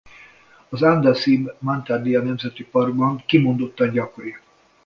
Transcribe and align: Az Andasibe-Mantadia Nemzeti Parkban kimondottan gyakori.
Az 0.69 0.81
Andasibe-Mantadia 0.81 2.21
Nemzeti 2.21 2.63
Parkban 2.63 3.23
kimondottan 3.25 3.91
gyakori. 3.91 4.35